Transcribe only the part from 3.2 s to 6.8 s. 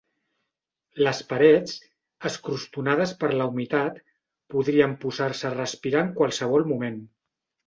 per la humitat, podrien posar-se a respirar en qualsevol